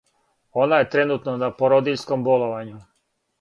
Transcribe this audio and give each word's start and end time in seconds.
Она 0.61 0.79
је 0.81 0.87
тренутно 0.95 1.35
на 1.43 1.51
породиљском 1.59 2.25
боловању. 2.29 2.81